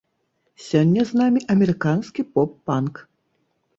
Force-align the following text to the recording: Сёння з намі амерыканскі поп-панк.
Сёння 0.67 1.03
з 1.11 1.21
намі 1.21 1.43
амерыканскі 1.55 2.21
поп-панк. 2.33 2.95